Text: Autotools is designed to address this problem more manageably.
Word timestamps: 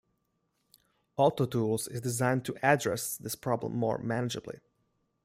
Autotools 1.19 1.87
is 1.91 2.01
designed 2.01 2.43
to 2.45 2.57
address 2.65 3.17
this 3.17 3.35
problem 3.35 3.75
more 3.75 3.99
manageably. 4.01 4.59